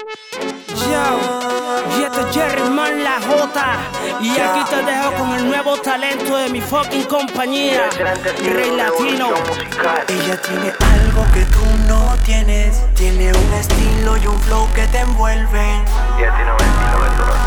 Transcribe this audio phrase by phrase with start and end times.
[0.00, 3.76] Yo, y este es Jerry Man La J.
[4.20, 7.90] Y aquí te dejo con el nuevo talento de mi fucking compañía,
[8.42, 9.28] Rey Latino.
[10.08, 12.82] Ella tiene algo que tú no tienes.
[12.94, 15.84] Tiene un estilo y un flow que te envuelven.
[16.18, 17.39] Y a ti no me estilo que tú no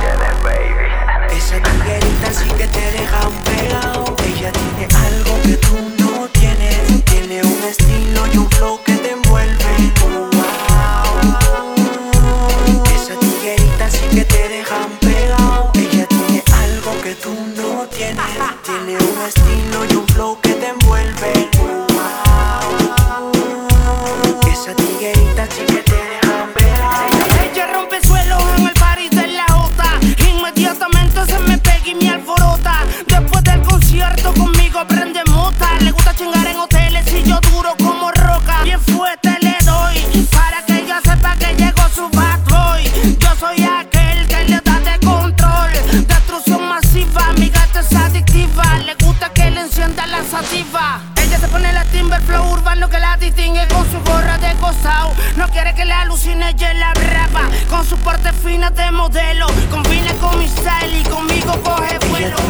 [57.69, 59.47] Con su porte fina de modelo.
[59.71, 62.42] Combina con mi style y conmigo coge vuelo.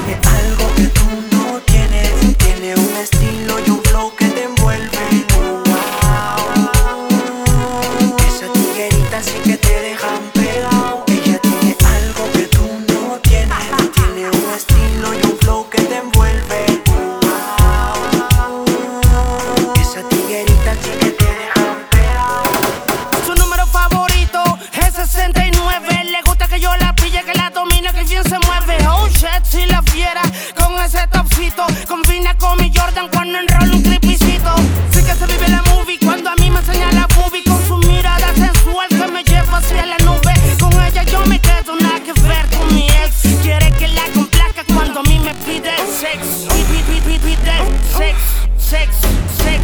[41.23, 43.21] Yo me quedo nada que ver con mi ex.
[43.41, 45.71] Quiere que la complaca cuando a mí me pide
[46.01, 46.47] sex.
[46.49, 47.55] Pide, pide, pide, pide
[47.97, 48.17] sex,
[48.57, 48.95] sex,
[49.37, 49.61] sex,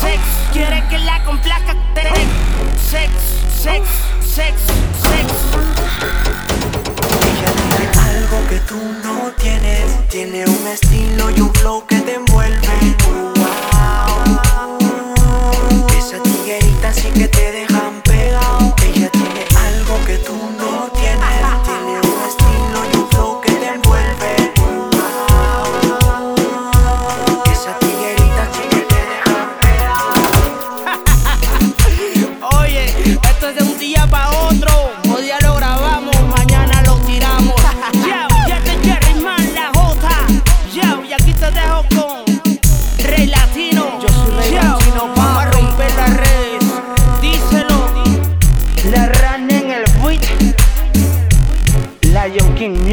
[0.00, 0.20] sex.
[0.52, 1.74] Quiere que la complaca.
[2.90, 3.10] Sex,
[3.62, 3.82] sex,
[4.20, 4.54] sex,
[5.08, 5.32] sex.
[7.28, 10.08] Ella tiene algo que tú no tienes.
[10.08, 12.68] Tiene un estilo y un flow que te envuelve.
[13.06, 14.26] Wow.
[15.98, 17.69] Esa tiguerita sí que te dejan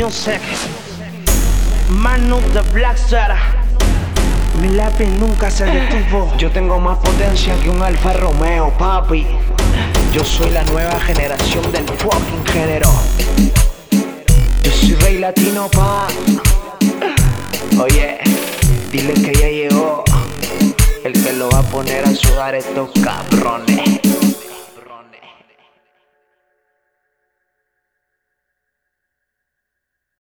[0.08, 0.40] Music.
[1.90, 3.36] Manu de Black Star.
[4.62, 6.34] Mi lápiz nunca se detuvo.
[6.38, 9.28] Yo tengo más potencia que un Alfa Romeo, papi.
[10.14, 12.90] Yo soy la nueva generación del fucking género.
[14.64, 16.08] Yo soy rey latino, pa.
[17.78, 18.20] Oye,
[18.90, 20.06] dile que ya llegó.
[21.04, 24.17] El que lo va a poner a sudar estos cabrones.